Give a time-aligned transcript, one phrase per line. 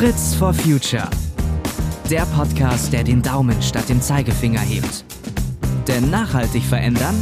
[0.00, 1.06] Fritz for Future.
[2.08, 5.04] Der Podcast, der den Daumen statt dem Zeigefinger hebt.
[5.86, 7.14] Denn nachhaltig verändern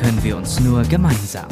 [0.00, 1.46] können wir uns nur gemeinsam.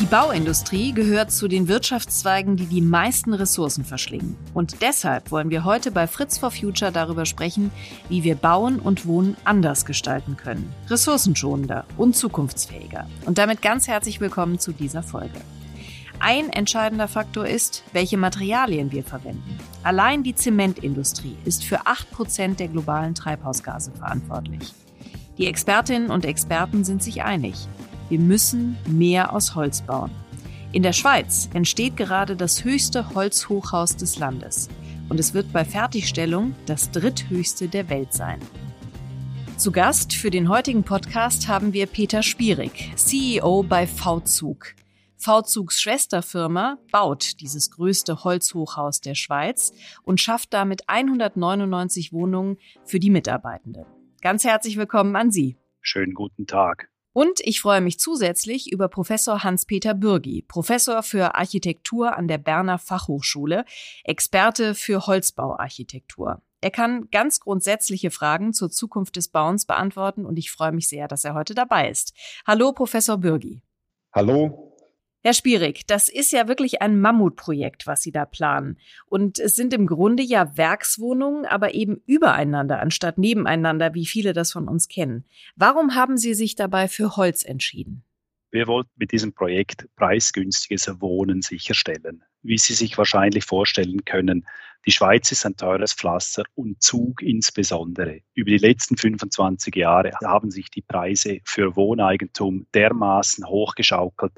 [0.00, 4.36] Die Bauindustrie gehört zu den Wirtschaftszweigen, die die meisten Ressourcen verschlingen.
[4.54, 7.72] Und deshalb wollen wir heute bei Fritz for Future darüber sprechen,
[8.08, 10.72] wie wir Bauen und Wohnen anders gestalten können.
[10.88, 13.08] Ressourcenschonender und zukunftsfähiger.
[13.26, 15.40] Und damit ganz herzlich willkommen zu dieser Folge.
[16.24, 19.58] Ein entscheidender Faktor ist, welche Materialien wir verwenden.
[19.82, 24.72] Allein die Zementindustrie ist für 8% der globalen Treibhausgase verantwortlich.
[25.36, 27.66] Die Expertinnen und Experten sind sich einig.
[28.08, 30.12] Wir müssen mehr aus Holz bauen.
[30.70, 34.68] In der Schweiz entsteht gerade das höchste Holzhochhaus des Landes
[35.08, 38.38] und es wird bei Fertigstellung das dritthöchste der Welt sein.
[39.56, 44.76] Zu Gast für den heutigen Podcast haben wir Peter Spierig, CEO bei V-Zug.
[45.22, 53.10] V-Zugs Schwesterfirma baut dieses größte Holzhochhaus der Schweiz und schafft damit 199 Wohnungen für die
[53.10, 53.86] Mitarbeitenden.
[54.20, 55.56] Ganz herzlich willkommen an Sie.
[55.80, 56.88] Schönen guten Tag.
[57.12, 62.78] Und ich freue mich zusätzlich über Professor Hans-Peter Bürgi, Professor für Architektur an der Berner
[62.78, 63.64] Fachhochschule,
[64.02, 66.42] Experte für Holzbauarchitektur.
[66.60, 71.06] Er kann ganz grundsätzliche Fragen zur Zukunft des Bauens beantworten und ich freue mich sehr,
[71.06, 72.12] dass er heute dabei ist.
[72.44, 73.62] Hallo, Professor Bürgi.
[74.12, 74.71] Hallo,
[75.24, 78.76] Herr Spierig, das ist ja wirklich ein Mammutprojekt, was Sie da planen.
[79.06, 84.50] Und es sind im Grunde ja Werkswohnungen, aber eben übereinander anstatt nebeneinander, wie viele das
[84.50, 85.24] von uns kennen.
[85.54, 88.02] Warum haben Sie sich dabei für Holz entschieden?
[88.50, 92.24] Wir wollten mit diesem Projekt preisgünstiges Wohnen sicherstellen.
[92.42, 94.44] Wie Sie sich wahrscheinlich vorstellen können,
[94.84, 98.22] die Schweiz ist ein teures Pflaster und Zug insbesondere.
[98.34, 104.32] Über die letzten 25 Jahre haben sich die Preise für Wohneigentum dermaßen hochgeschaukelt,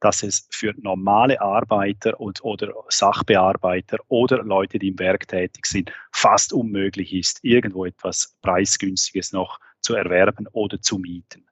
[0.00, 5.92] dass es für normale Arbeiter und, oder Sachbearbeiter oder Leute, die im Werk tätig sind,
[6.10, 11.46] fast unmöglich ist, irgendwo etwas Preisgünstiges noch zu erwerben oder zu mieten.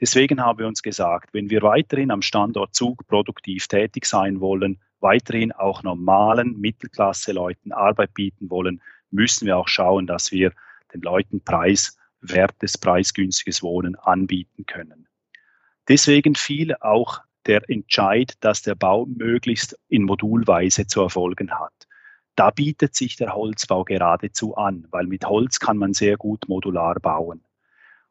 [0.00, 4.80] Deswegen haben wir uns gesagt, wenn wir weiterhin am Standort Zug produktiv tätig sein wollen,
[5.00, 8.80] weiterhin auch normalen Mittelklasse-Leuten Arbeit bieten wollen,
[9.10, 10.52] müssen wir auch schauen, dass wir
[10.92, 15.08] den Leuten preiswertes, preisgünstiges Wohnen anbieten können.
[15.88, 21.72] Deswegen fiel auch der Entscheid, dass der Bau möglichst in Modulweise zu erfolgen hat.
[22.34, 26.94] Da bietet sich der Holzbau geradezu an, weil mit Holz kann man sehr gut modular
[27.00, 27.42] bauen.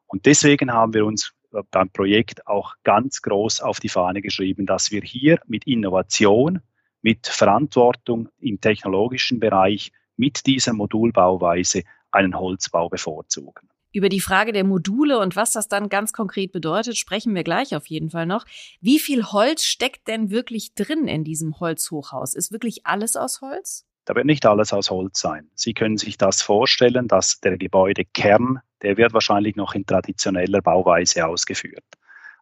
[0.06, 1.34] Und deswegen haben wir uns
[1.72, 6.62] beim Projekt auch ganz groß auf die Fahne geschrieben, dass wir hier mit Innovation,
[7.02, 13.70] mit Verantwortung im technologischen Bereich, mit dieser Modulbauweise einen Holzbau bevorzugen.
[13.98, 17.76] Über die Frage der Module und was das dann ganz konkret bedeutet, sprechen wir gleich
[17.76, 18.46] auf jeden Fall noch.
[18.80, 22.36] Wie viel Holz steckt denn wirklich drin in diesem Holzhochhaus?
[22.36, 23.88] Ist wirklich alles aus Holz?
[24.06, 25.50] Da wird nicht alles aus Holz sein.
[25.56, 31.26] Sie können sich das vorstellen, dass der Gebäudekern, der wird wahrscheinlich noch in traditioneller Bauweise
[31.26, 31.86] ausgeführt.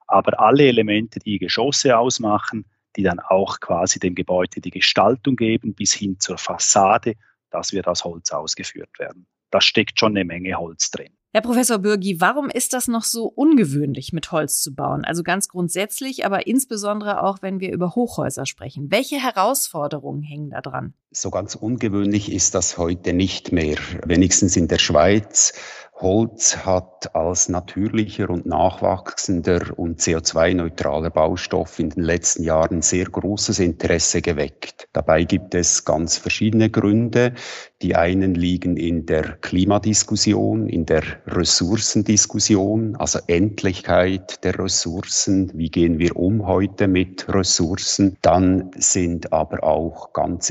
[0.07, 2.65] Aber alle Elemente, die Geschosse ausmachen,
[2.97, 7.13] die dann auch quasi dem Gebäude die Gestaltung geben, bis hin zur Fassade,
[7.49, 9.25] das wird aus Holz ausgeführt werden.
[9.51, 11.14] Da steckt schon eine Menge Holz drin.
[11.35, 15.03] Herr Professor Bürgi, warum ist das noch so ungewöhnlich, mit Holz zu bauen?
[15.03, 18.89] Also ganz grundsätzlich, aber insbesondere auch, wenn wir über Hochhäuser sprechen.
[18.89, 20.93] Welche Herausforderungen hängen da dran?
[21.17, 25.53] So ganz ungewöhnlich ist das heute nicht mehr, wenigstens in der Schweiz.
[25.97, 33.59] Holz hat als natürlicher und nachwachsender und CO2-neutraler Baustoff in den letzten Jahren sehr großes
[33.59, 34.89] Interesse geweckt.
[34.91, 37.33] Dabei gibt es ganz verschiedene Gründe.
[37.81, 45.49] Die einen liegen in der Klimadiskussion, in der Ressourcendiskussion, also Endlichkeit der Ressourcen.
[45.53, 48.17] Wie gehen wir um heute mit Ressourcen?
[48.21, 50.49] Dann sind aber auch ganz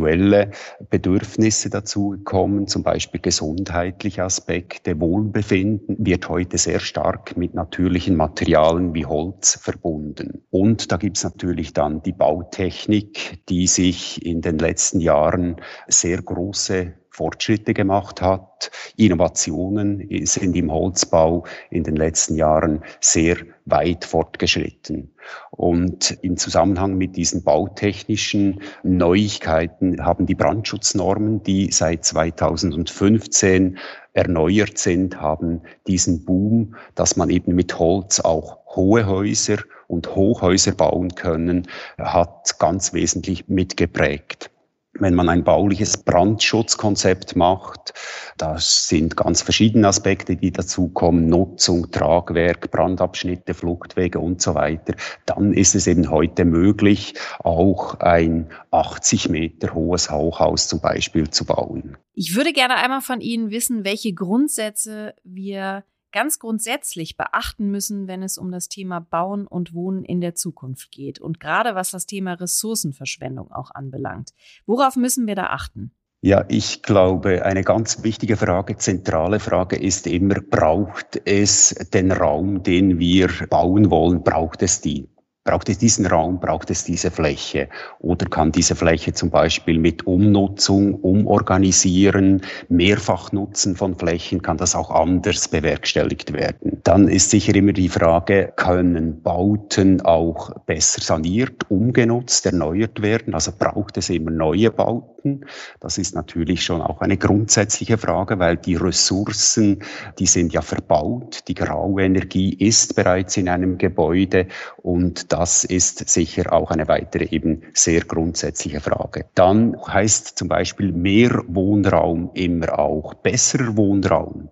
[0.00, 0.50] individuelle
[0.88, 8.94] Bedürfnisse dazugekommen, zum Beispiel gesundheitliche Aspekte Aspekte Wohlbefinden wird heute sehr stark mit natürlichen Materialien
[8.94, 10.42] wie Holz verbunden.
[10.50, 15.56] Und da gibt es natürlich dann die Bautechnik, die sich in den letzten Jahren
[15.88, 18.70] sehr große Fortschritte gemacht hat.
[18.96, 23.36] Innovationen sind im Holzbau in den letzten Jahren sehr
[23.66, 25.12] weit fortgeschritten.
[25.50, 33.78] Und im Zusammenhang mit diesen bautechnischen Neuigkeiten haben die Brandschutznormen, die seit 2015
[34.12, 39.58] erneuert sind, haben diesen Boom, dass man eben mit Holz auch hohe Häuser
[39.88, 41.66] und Hochhäuser bauen können,
[41.98, 44.50] hat ganz wesentlich mitgeprägt.
[45.00, 47.94] Wenn man ein bauliches Brandschutzkonzept macht.
[48.36, 51.28] Das sind ganz verschiedene Aspekte, die dazukommen.
[51.28, 54.94] Nutzung, Tragwerk, Brandabschnitte, Fluchtwege und so weiter.
[55.26, 61.44] Dann ist es eben heute möglich, auch ein 80 Meter hohes Hochhaus zum Beispiel zu
[61.44, 61.96] bauen.
[62.14, 68.22] Ich würde gerne einmal von Ihnen wissen, welche Grundsätze wir ganz grundsätzlich beachten müssen, wenn
[68.22, 72.06] es um das Thema Bauen und Wohnen in der Zukunft geht und gerade was das
[72.06, 74.30] Thema Ressourcenverschwendung auch anbelangt.
[74.66, 75.92] Worauf müssen wir da achten?
[76.22, 82.62] Ja, ich glaube, eine ganz wichtige Frage, zentrale Frage ist immer, braucht es den Raum,
[82.62, 85.08] den wir bauen wollen, braucht es die?
[85.42, 87.70] Braucht es diesen Raum, braucht es diese Fläche?
[87.98, 94.90] Oder kann diese Fläche zum Beispiel mit Umnutzung, Umorganisieren, Mehrfachnutzen von Flächen, kann das auch
[94.90, 96.82] anders bewerkstelligt werden?
[96.84, 103.32] Dann ist sicher immer die Frage, können Bauten auch besser saniert, umgenutzt, erneuert werden?
[103.32, 105.46] Also braucht es immer neue Bauten?
[105.80, 109.82] Das ist natürlich schon auch eine grundsätzliche Frage, weil die Ressourcen,
[110.18, 111.40] die sind ja verbaut.
[111.48, 114.46] Die graue Energie ist bereits in einem Gebäude
[114.82, 119.26] und das ist sicher auch eine weitere eben sehr grundsätzliche Frage.
[119.34, 124.50] Dann heißt zum Beispiel mehr Wohnraum immer auch besserer Wohnraum.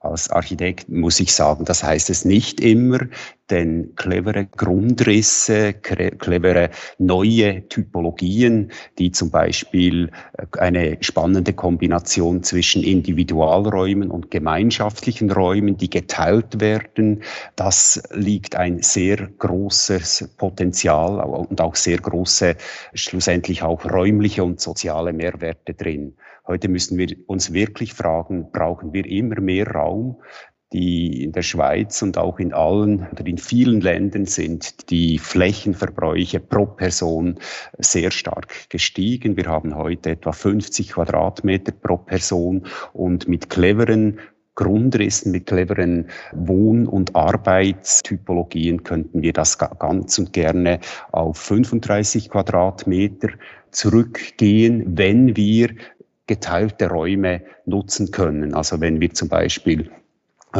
[0.00, 2.98] Als Architekt muss ich sagen, das heißt es nicht immer,
[3.50, 14.10] denn clevere Grundrisse, clevere neue Typologien, die zum Beispiel äh, eine spannende Kombination zwischen Individualräumen
[14.10, 17.22] und gemeinschaftlichen Räumen, die geteilt werden,
[17.54, 22.56] das liegt ein sehr großes Potenzial und auch sehr große,
[22.94, 26.16] schlussendlich auch räumliche und soziale Mehrwerte drin.
[26.46, 30.22] Heute müssen wir uns wirklich fragen, brauchen wir immer mehr Raum?
[30.72, 36.40] Die in der Schweiz und auch in allen oder in vielen Ländern sind die Flächenverbräuche
[36.40, 37.38] pro Person
[37.78, 39.36] sehr stark gestiegen.
[39.36, 44.18] Wir haben heute etwa 50 Quadratmeter pro Person und mit cleveren
[44.56, 50.80] Grundrissen, mit cleveren Wohn- und Arbeitstypologien könnten wir das ganz und gerne
[51.12, 53.28] auf 35 Quadratmeter
[53.70, 55.74] zurückgehen, wenn wir
[56.26, 58.54] geteilte Räume nutzen können.
[58.54, 59.90] Also wenn wir zum Beispiel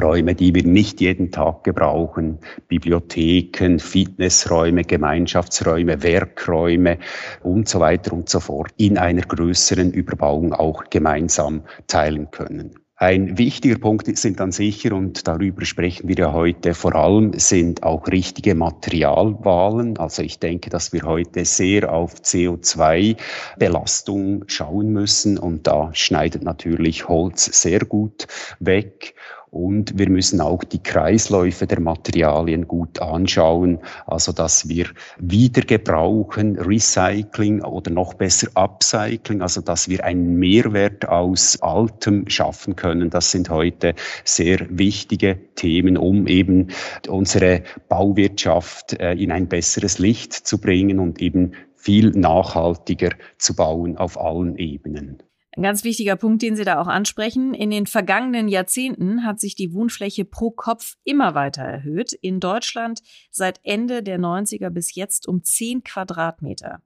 [0.02, 2.38] Räume, die wir nicht jeden Tag gebrauchen,
[2.68, 6.98] Bibliotheken, Fitnessräume, Gemeinschaftsräume, Werkräume
[7.42, 12.74] und so weiter und so fort in einer größeren Überbauung auch gemeinsam teilen können.
[12.98, 17.82] Ein wichtiger Punkt sind dann sicher, und darüber sprechen wir ja heute vor allem, sind
[17.82, 19.98] auch richtige Materialwahlen.
[19.98, 27.06] Also ich denke, dass wir heute sehr auf CO2-Belastung schauen müssen und da schneidet natürlich
[27.06, 28.28] Holz sehr gut
[28.60, 29.14] weg.
[29.56, 34.88] Und wir müssen auch die Kreisläufe der Materialien gut anschauen, also dass wir
[35.18, 43.08] Wiedergebrauchen, Recycling oder noch besser Upcycling, also dass wir einen Mehrwert aus Altem schaffen können.
[43.08, 43.94] Das sind heute
[44.24, 46.68] sehr wichtige Themen, um eben
[47.08, 53.96] unsere Bauwirtschaft äh, in ein besseres Licht zu bringen und eben viel nachhaltiger zu bauen
[53.96, 55.22] auf allen Ebenen.
[55.56, 57.54] Ein ganz wichtiger Punkt, den Sie da auch ansprechen.
[57.54, 62.12] In den vergangenen Jahrzehnten hat sich die Wohnfläche pro Kopf immer weiter erhöht.
[62.12, 63.00] In Deutschland
[63.30, 66.82] seit Ende der 90er bis jetzt um 10 Quadratmeter.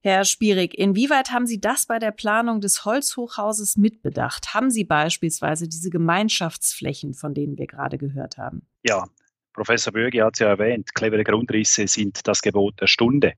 [0.00, 4.54] Herr Spierig, inwieweit haben Sie das bei der Planung des Holzhochhauses mitbedacht?
[4.54, 8.62] Haben Sie beispielsweise diese Gemeinschaftsflächen, von denen wir gerade gehört haben?
[8.84, 9.06] Ja,
[9.52, 13.34] Professor Böge hat es ja erwähnt, clevere Grundrisse sind das Gebot der Stunde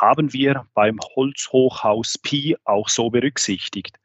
[0.00, 3.98] haben wir beim Holzhochhaus Pi auch so berücksichtigt.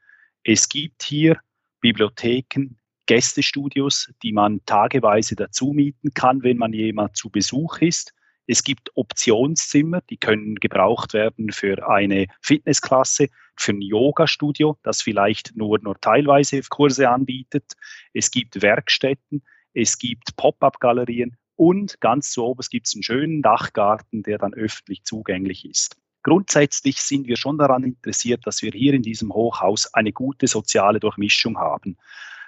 [0.44, 1.40] Es gibt hier
[1.82, 8.14] Bibliotheken, Gästestudios, die man tageweise dazu mieten kann, wenn man jemand zu Besuch ist.
[8.48, 15.56] Es gibt Optionszimmer, die können gebraucht werden für eine Fitnessklasse, für ein Yoga-Studio, das vielleicht
[15.56, 17.74] nur, nur teilweise Kurse anbietet.
[18.14, 19.44] Es gibt Werkstätten,
[19.74, 25.04] es gibt Pop-up-Galerien und ganz zu oben gibt es einen schönen Dachgarten, der dann öffentlich
[25.04, 25.96] zugänglich ist.
[26.24, 31.00] Grundsätzlich sind wir schon daran interessiert, dass wir hier in diesem Hochhaus eine gute soziale
[31.00, 31.98] Durchmischung haben.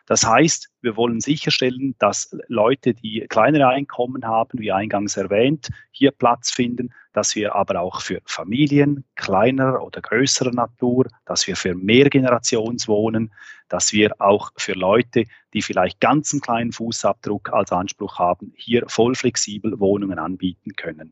[0.08, 6.10] Das heißt, wir wollen sicherstellen, dass Leute, die kleinere Einkommen haben, wie eingangs erwähnt, hier
[6.10, 11.76] Platz finden, dass wir aber auch für Familien kleiner oder größerer Natur, dass wir für
[11.76, 13.32] Mehrgenerationswohnen,
[13.74, 15.24] dass wir auch für Leute,
[15.56, 21.12] die vielleicht ganz einen kleinen Fußabdruck als Anspruch haben, hier voll flexibel Wohnungen anbieten können.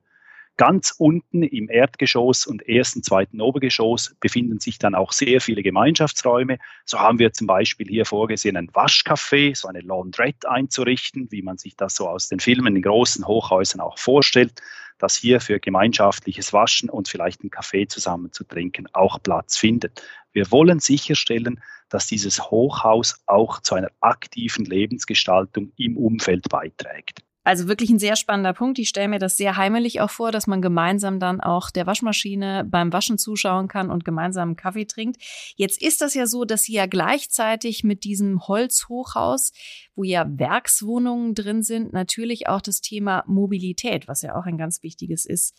[0.58, 6.60] Ganz unten im Erdgeschoss und ersten, zweiten Obergeschoss befinden sich dann auch sehr viele Gemeinschaftsräume.
[6.86, 11.58] So haben wir zum Beispiel hier vorgesehen, ein Waschcafé, so eine Laundrette einzurichten, wie man
[11.58, 14.62] sich das so aus den Filmen in großen Hochhäusern auch vorstellt.
[15.00, 20.04] dass hier für gemeinschaftliches Waschen und vielleicht einen Kaffee zusammen zu trinken auch Platz findet.
[20.32, 21.60] Wir wollen sicherstellen,
[21.92, 27.22] dass dieses Hochhaus auch zu einer aktiven Lebensgestaltung im Umfeld beiträgt.
[27.44, 28.78] Also wirklich ein sehr spannender Punkt.
[28.78, 32.64] Ich stelle mir das sehr heimelig auch vor, dass man gemeinsam dann auch der Waschmaschine
[32.70, 35.20] beim Waschen zuschauen kann und gemeinsam einen Kaffee trinkt.
[35.56, 39.54] Jetzt ist das ja so, dass Sie ja gleichzeitig mit diesem Holzhochhaus,
[39.96, 44.84] wo ja Werkswohnungen drin sind, natürlich auch das Thema Mobilität, was ja auch ein ganz
[44.84, 45.58] wichtiges ist,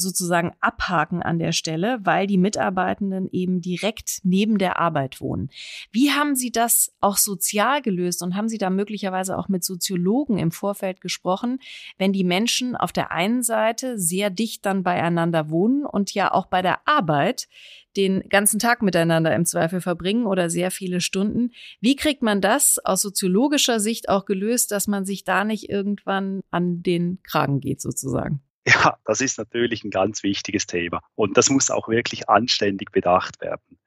[0.00, 5.50] sozusagen abhaken an der Stelle, weil die Mitarbeitenden eben direkt neben der Arbeit wohnen.
[5.90, 10.38] Wie haben Sie das auch sozial gelöst und haben Sie da möglicherweise auch mit Soziologen
[10.38, 11.58] im Vorfeld gesprochen,
[11.98, 16.46] wenn die Menschen auf der einen Seite sehr dicht dann beieinander wohnen und ja auch
[16.46, 17.48] bei der Arbeit
[17.96, 21.50] den ganzen Tag miteinander im Zweifel verbringen oder sehr viele Stunden.
[21.80, 26.42] Wie kriegt man das aus soziologischer Sicht auch gelöst, dass man sich da nicht irgendwann
[26.50, 28.40] an den Kragen geht sozusagen?
[28.68, 33.40] Ja, das ist natürlich ein ganz wichtiges Thema und das muss auch wirklich anständig bedacht
[33.40, 33.78] werden.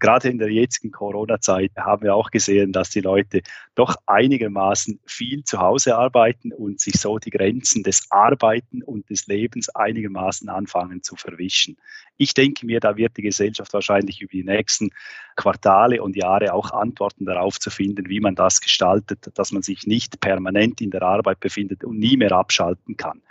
[0.00, 3.42] Gerade in der jetzigen Corona-Zeit haben wir auch gesehen, dass die Leute
[3.76, 9.28] doch einigermaßen viel zu Hause arbeiten und sich so die Grenzen des Arbeiten und des
[9.28, 11.76] Lebens einigermaßen anfangen zu verwischen.
[12.16, 14.90] Ich denke mir, da wird die Gesellschaft wahrscheinlich über die nächsten
[15.36, 19.86] Quartale und Jahre auch Antworten darauf zu finden, wie man das gestaltet, dass man sich
[19.86, 23.22] nicht permanent in der Arbeit befindet und nie mehr abschalten kann.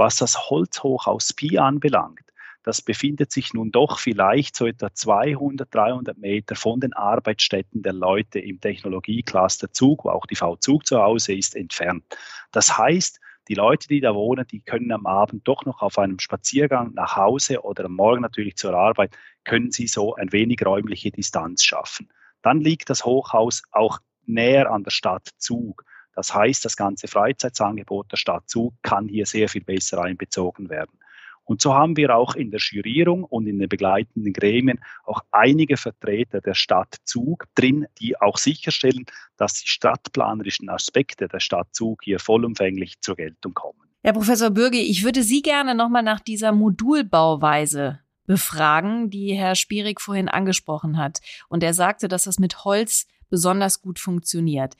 [0.00, 2.24] Was das Holzhochhaus Pi anbelangt,
[2.62, 7.92] das befindet sich nun doch vielleicht so etwa 200, 300 Meter von den Arbeitsstätten der
[7.92, 12.02] Leute im Technologiecluster Zug, wo auch die V-Zug zu Hause ist, entfernt.
[12.50, 16.18] Das heißt, die Leute, die da wohnen, die können am Abend doch noch auf einem
[16.18, 19.14] Spaziergang nach Hause oder am Morgen natürlich zur Arbeit,
[19.44, 22.08] können sie so ein wenig räumliche Distanz schaffen.
[22.40, 25.84] Dann liegt das Hochhaus auch näher an der Stadt Zug.
[26.20, 30.98] Das heißt, das ganze Freizeitsangebot der Stadt Zug kann hier sehr viel besser einbezogen werden.
[31.44, 35.78] Und so haben wir auch in der Jurierung und in den begleitenden Gremien auch einige
[35.78, 39.06] Vertreter der Stadt Zug drin, die auch sicherstellen,
[39.38, 43.80] dass die stadtplanerischen Aspekte der Stadt Zug hier vollumfänglich zur Geltung kommen.
[44.02, 50.02] Herr Professor Bürge, ich würde Sie gerne nochmal nach dieser Modulbauweise befragen, die Herr Spierig
[50.02, 51.20] vorhin angesprochen hat.
[51.48, 54.76] Und er sagte, dass das mit Holz besonders gut funktioniert.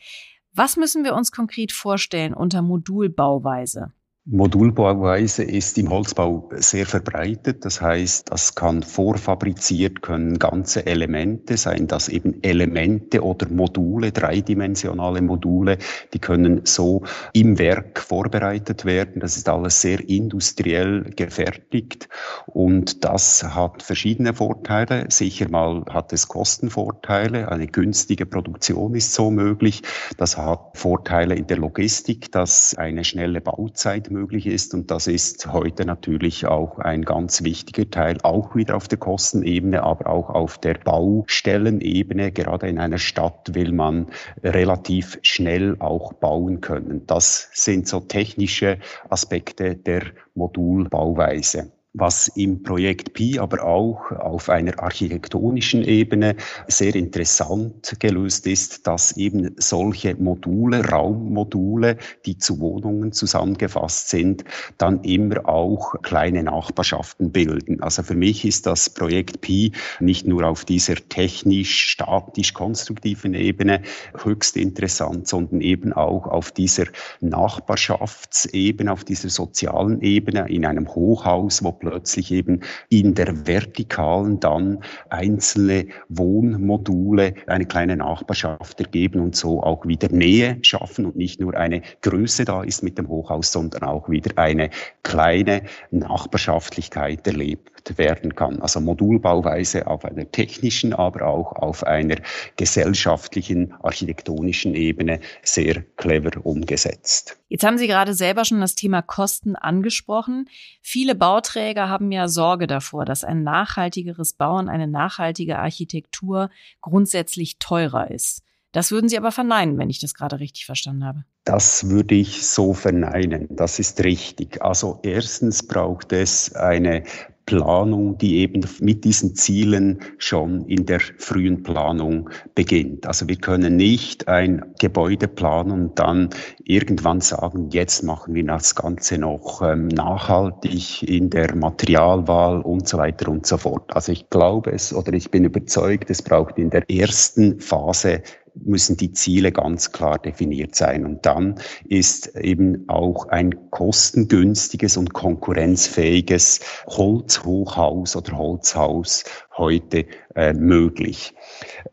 [0.53, 3.93] Was müssen wir uns konkret vorstellen unter Modulbauweise?
[4.27, 7.65] Modulbauweise ist im Holzbau sehr verbreitet.
[7.65, 15.23] Das heißt, das kann vorfabriziert, können ganze Elemente sein, dass eben Elemente oder Module, dreidimensionale
[15.23, 15.79] Module,
[16.13, 19.21] die können so im Werk vorbereitet werden.
[19.21, 22.11] Das ist alles sehr industriell gefertigt
[22.47, 25.07] und das hat verschiedene Vorteile.
[25.09, 27.51] Sicher mal hat es Kostenvorteile.
[27.51, 29.81] Eine günstige Produktion ist so möglich.
[30.19, 34.75] Das hat Vorteile in der Logistik, dass eine schnelle Bauzeit möglich ist.
[34.75, 39.83] Und das ist heute natürlich auch ein ganz wichtiger Teil, auch wieder auf der Kostenebene,
[39.83, 42.33] aber auch auf der Baustellenebene.
[42.33, 44.09] Gerade in einer Stadt will man
[44.43, 47.07] relativ schnell auch bauen können.
[47.07, 50.03] Das sind so technische Aspekte der
[50.35, 56.37] Modulbauweise was im Projekt Pi aber auch auf einer architektonischen Ebene
[56.69, 64.45] sehr interessant gelöst ist, dass eben solche Module, Raummodule, die zu Wohnungen zusammengefasst sind,
[64.79, 67.83] dann immer auch kleine Nachbarschaften bilden.
[67.83, 73.83] Also für mich ist das Projekt Pi nicht nur auf dieser technisch, statisch, konstruktiven Ebene
[74.23, 76.85] höchst interessant, sondern eben auch auf dieser
[77.21, 84.79] Nachbarschaftsebene, auf dieser sozialen Ebene in einem Hochhaus, wo plötzlich eben in der vertikalen dann
[85.09, 91.57] einzelne Wohnmodule eine kleine Nachbarschaft ergeben und so auch wieder Nähe schaffen und nicht nur
[91.57, 94.71] eine Größe da ist mit dem Hochhaus, sondern auch wieder eine
[95.03, 98.61] kleine Nachbarschaftlichkeit erlebt werden kann.
[98.63, 102.17] Also Modulbauweise auf einer technischen, aber auch auf einer
[102.57, 107.39] gesellschaftlichen, architektonischen Ebene sehr clever umgesetzt.
[107.49, 110.49] Jetzt haben Sie gerade selber schon das Thema Kosten angesprochen.
[110.83, 118.11] Viele Bauträger haben ja Sorge davor, dass ein nachhaltigeres Bauen, eine nachhaltige Architektur grundsätzlich teurer
[118.11, 118.45] ist.
[118.73, 121.25] Das würden Sie aber verneinen, wenn ich das gerade richtig verstanden habe.
[121.45, 123.49] Das würde ich so verneinen.
[123.51, 124.63] Das ist richtig.
[124.63, 127.03] Also erstens braucht es eine
[127.51, 133.09] Planung, die eben mit diesen Zielen schon in der frühen Planung beginnt.
[133.09, 136.31] Also wir können nicht ein Gebäude planen und dann
[136.63, 142.99] irgendwann sagen, jetzt machen wir das Ganze noch ähm, nachhaltig in der Materialwahl und so
[142.99, 143.97] weiter und so fort.
[143.97, 148.23] Also ich glaube es oder ich bin überzeugt, es braucht in der ersten Phase
[148.55, 151.05] müssen die Ziele ganz klar definiert sein.
[151.05, 159.25] Und dann ist eben auch ein kostengünstiges und konkurrenzfähiges Holzhochhaus oder Holzhaus
[159.57, 161.35] heute äh, möglich.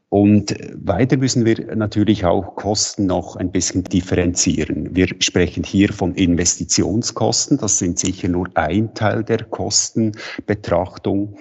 [0.10, 4.96] Und weiter müssen wir natürlich auch Kosten noch ein bisschen differenzieren.
[4.96, 7.58] Wir sprechen hier von Investitionskosten.
[7.58, 11.38] Das sind sicher nur ein Teil der Kostenbetrachtung.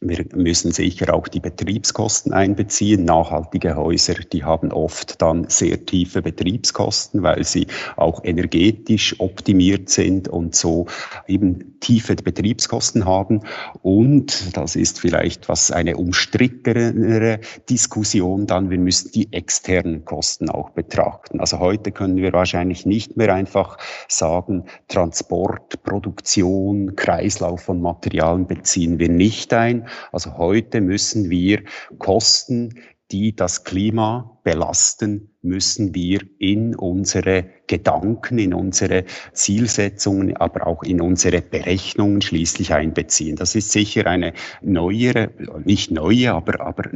[0.00, 3.04] Wir müssen sicher auch die Betriebskosten einbeziehen.
[3.04, 10.28] Nachhaltige Häuser, die haben oft dann sehr tiefe Betriebskosten, weil sie auch energetisch optimiert sind
[10.28, 10.86] und so
[11.26, 13.40] eben tiefe Betriebskosten haben.
[13.82, 18.70] Und das ist vielleicht was eine umstrittenere Diskussion dann.
[18.70, 21.40] Wir müssen die externen Kosten auch betrachten.
[21.40, 29.00] Also heute können wir wahrscheinlich nicht mehr einfach sagen, Transport, Produktion, Kreislauf von Materialien beziehen
[29.00, 31.62] wir nicht ein also heute müssen wir
[31.98, 32.74] Kosten,
[33.10, 41.00] die das Klima belasten, müssen wir in unsere Gedanken, in unsere Zielsetzungen, aber auch in
[41.00, 43.36] unsere Berechnungen schließlich einbeziehen.
[43.36, 45.30] Das ist sicher eine neuere,
[45.64, 46.90] nicht neue, aber, aber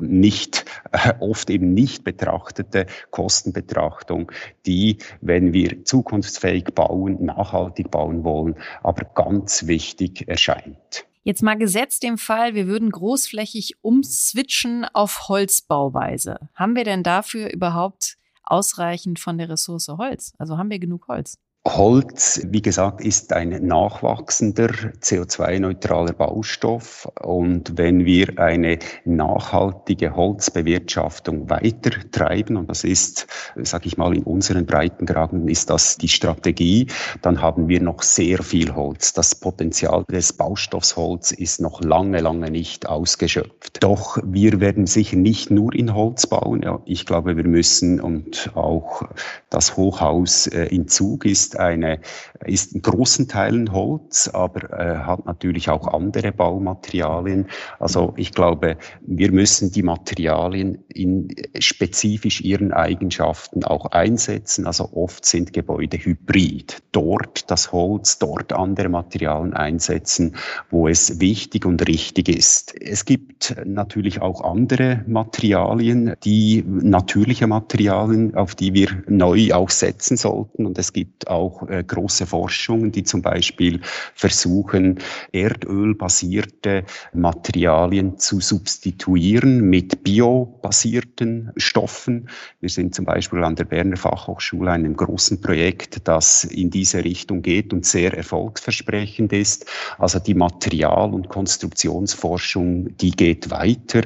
[0.00, 4.30] nicht, äh, oft eben nicht betrachtete Kostenbetrachtung,
[4.66, 11.06] die, wenn wir zukunftsfähig bauen, nachhaltig bauen wollen, aber ganz wichtig erscheint.
[11.26, 16.38] Jetzt mal gesetzt dem Fall, wir würden großflächig umswitchen auf Holzbauweise.
[16.54, 20.34] Haben wir denn dafür überhaupt ausreichend von der Ressource Holz?
[20.38, 21.40] Also haben wir genug Holz?
[21.66, 24.68] Holz, wie gesagt, ist ein nachwachsender,
[25.00, 27.08] CO2-neutraler Baustoff.
[27.20, 34.22] Und wenn wir eine nachhaltige Holzbewirtschaftung weiter treiben, und das ist, sage ich mal, in
[34.22, 36.86] unseren Breitengraden ist das die Strategie,
[37.20, 39.12] dann haben wir noch sehr viel Holz.
[39.12, 43.82] Das Potenzial des Baustoffs Holz ist noch lange, lange nicht ausgeschöpft.
[43.82, 46.64] Doch wir werden sicher nicht nur in Holz bauen.
[46.84, 49.02] Ich glaube, wir müssen und auch
[49.50, 52.00] das Hochhaus äh, in Zug ist eine,
[52.44, 57.46] ist in großen Teilen Holz, aber äh, hat natürlich auch andere Baumaterialien.
[57.78, 64.66] Also ich glaube, wir müssen die Materialien in spezifisch ihren Eigenschaften auch einsetzen.
[64.66, 66.82] Also oft sind Gebäude hybrid.
[66.92, 70.36] Dort das Holz, dort andere Materialien einsetzen,
[70.70, 72.74] wo es wichtig und richtig ist.
[72.80, 80.16] Es gibt natürlich auch andere Materialien, die natürliche Materialien, auf die wir neu auch setzen
[80.16, 80.66] sollten.
[80.66, 83.80] Und es gibt auch auch äh, große Forschungen, die zum Beispiel
[84.14, 84.98] versuchen,
[85.32, 92.28] erdölbasierte Materialien zu substituieren mit biobasierten Stoffen.
[92.60, 97.42] Wir sind zum Beispiel an der Berner Fachhochschule einem großen Projekt, das in diese Richtung
[97.42, 99.66] geht und sehr erfolgsversprechend ist.
[99.98, 104.02] Also die Material- und Konstruktionsforschung, die geht weiter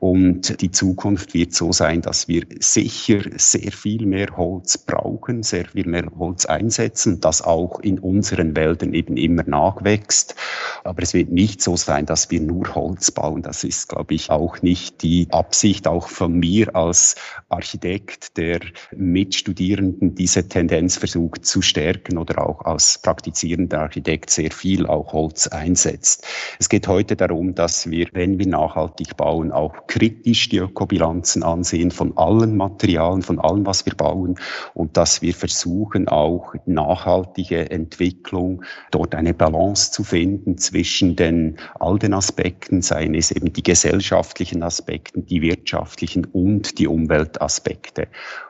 [0.00, 5.66] und die Zukunft wird so sein, dass wir sicher sehr viel mehr Holz brauchen, sehr
[5.66, 10.34] viel mehr Holz einsetzen einsetzen, das auch in unseren Wäldern eben immer nachwächst.
[10.88, 13.42] Aber es wird nicht so sein, dass wir nur Holz bauen.
[13.42, 17.14] Das ist, glaube ich, auch nicht die Absicht, auch von mir als
[17.50, 18.60] Architekt, der
[18.96, 25.46] Mitstudierenden diese Tendenz versucht zu stärken oder auch als praktizierender Architekt sehr viel auch Holz
[25.48, 26.26] einsetzt.
[26.58, 31.90] Es geht heute darum, dass wir, wenn wir nachhaltig bauen, auch kritisch die Ökobilanzen ansehen
[31.90, 34.38] von allen Materialien, von allem, was wir bauen
[34.72, 40.77] und dass wir versuchen auch nachhaltige Entwicklung, dort eine Balance zu finden zwischen
[41.16, 48.08] den all den Aspekten, seien es eben die gesellschaftlichen Aspekten, die wirtschaftlichen und die Umweltaspekte.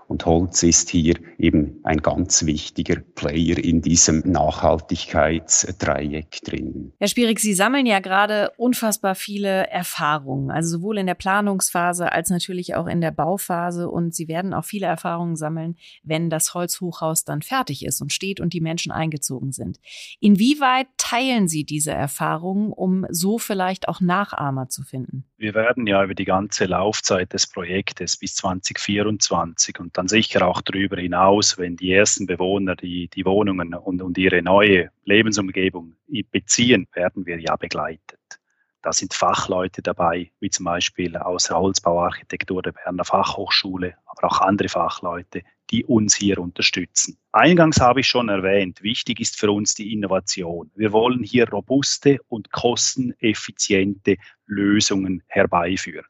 [0.08, 6.94] Und Holz ist hier eben ein ganz wichtiger Player in diesem Nachhaltigkeitsdreieck drin.
[6.98, 12.30] Herr Spierig, Sie sammeln ja gerade unfassbar viele Erfahrungen, also sowohl in der Planungsphase als
[12.30, 13.90] natürlich auch in der Bauphase.
[13.90, 18.40] Und Sie werden auch viele Erfahrungen sammeln, wenn das Holzhochhaus dann fertig ist und steht
[18.40, 19.78] und die Menschen eingezogen sind.
[20.20, 25.24] Inwieweit teilen Sie diese Erfahrungen, um so vielleicht auch Nachahmer zu finden?
[25.36, 30.62] Wir werden ja über die ganze Laufzeit des Projektes bis 2024 und dann sicher auch
[30.62, 35.96] darüber hinaus, wenn die ersten Bewohner die, die Wohnungen und, und ihre neue Lebensumgebung
[36.30, 38.20] beziehen, werden wir ja begleitet.
[38.80, 44.40] Da sind Fachleute dabei, wie zum Beispiel aus der Holzbauarchitektur der Berner Fachhochschule, aber auch
[44.40, 47.18] andere Fachleute, die uns hier unterstützen.
[47.32, 50.70] Eingangs habe ich schon erwähnt, wichtig ist für uns die Innovation.
[50.76, 56.06] Wir wollen hier robuste und kosteneffiziente Lösungen herbeiführen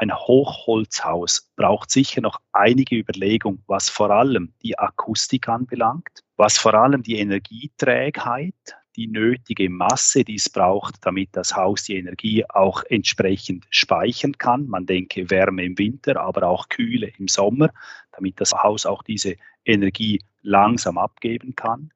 [0.00, 6.72] ein Hochholzhaus braucht sicher noch einige Überlegungen, was vor allem die Akustik anbelangt, was vor
[6.72, 8.54] allem die Energieträgheit,
[8.96, 14.68] die nötige Masse, die es braucht, damit das Haus die Energie auch entsprechend speichern kann.
[14.68, 17.68] Man denke Wärme im Winter, aber auch Kühle im Sommer,
[18.12, 19.36] damit das Haus auch diese
[19.66, 21.92] Energie langsam abgeben kann.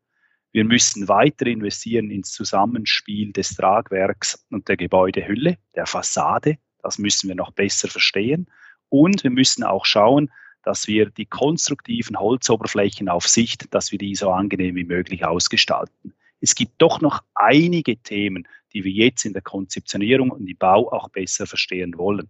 [0.52, 6.58] Wir müssen weiter investieren ins Zusammenspiel des Tragwerks und der Gebäudehülle, der Fassade.
[6.84, 8.46] Das müssen wir noch besser verstehen.
[8.90, 10.30] Und wir müssen auch schauen,
[10.62, 16.14] dass wir die konstruktiven Holzoberflächen auf Sicht, dass wir die so angenehm wie möglich ausgestalten.
[16.40, 20.92] Es gibt doch noch einige Themen, die wir jetzt in der Konzeptionierung und im Bau
[20.92, 22.28] auch besser verstehen wollen.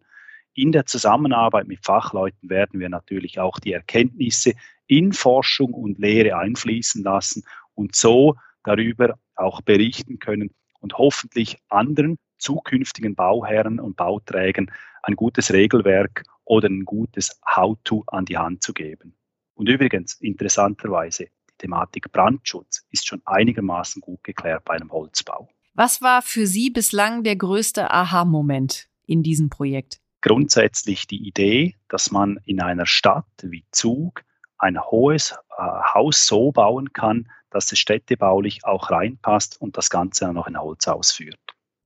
[0.54, 4.52] In der Zusammenarbeit mit Fachleuten werden wir natürlich auch die Erkenntnisse
[4.86, 7.42] in Forschung und Lehre einfließen lassen
[7.74, 14.70] und so darüber auch berichten können und hoffentlich anderen zukünftigen Bauherren und Bauträgern
[15.02, 19.16] ein gutes Regelwerk oder ein gutes How-to an die Hand zu geben.
[19.54, 25.48] Und übrigens, interessanterweise, die Thematik Brandschutz ist schon einigermaßen gut geklärt bei einem Holzbau.
[25.74, 30.00] Was war für Sie bislang der größte Aha-Moment in diesem Projekt?
[30.20, 34.22] Grundsätzlich die Idee, dass man in einer Stadt wie Zug
[34.58, 35.62] ein hohes äh,
[35.94, 40.58] Haus so bauen kann, dass es städtebaulich auch reinpasst und das Ganze dann noch in
[40.58, 41.38] Holz ausführt.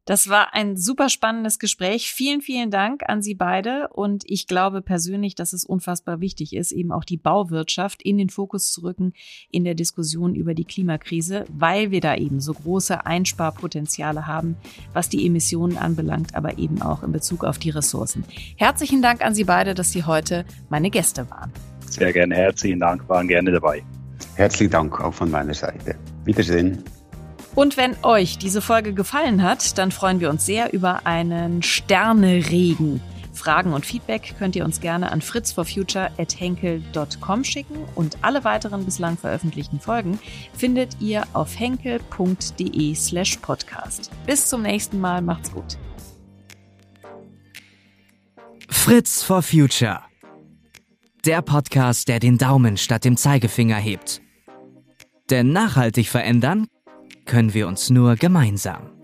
[0.09, 2.11] Das war ein super spannendes Gespräch.
[2.11, 3.89] Vielen, vielen Dank an Sie beide.
[3.89, 8.31] Und ich glaube persönlich, dass es unfassbar wichtig ist, eben auch die Bauwirtschaft in den
[8.31, 9.13] Fokus zu rücken
[9.51, 14.57] in der Diskussion über die Klimakrise, weil wir da eben so große Einsparpotenziale haben,
[14.95, 18.25] was die Emissionen anbelangt, aber eben auch in Bezug auf die Ressourcen.
[18.57, 21.53] Herzlichen Dank an Sie beide, dass Sie heute meine Gäste waren.
[21.85, 23.85] Sehr gerne, herzlichen Dank, waren gerne dabei.
[24.37, 25.97] Herzlichen Dank auch von meiner Seite.
[26.25, 26.83] Wiedersehen.
[27.59, 33.01] Und wenn euch diese Folge gefallen hat, dann freuen wir uns sehr über einen Sterneregen.
[33.33, 39.81] Fragen und Feedback könnt ihr uns gerne an fritzforfuture.henkel.com schicken und alle weiteren bislang veröffentlichten
[39.81, 40.21] Folgen
[40.57, 44.13] findet ihr auf henkel.de slash podcast.
[44.25, 45.79] Bis zum nächsten Mal, macht's gut.
[48.69, 50.03] Fritz for Future.
[51.25, 54.21] Der Podcast, der den Daumen statt dem Zeigefinger hebt.
[55.29, 56.69] Denn nachhaltig verändern
[57.29, 58.98] können wir uns nur gemeinsam.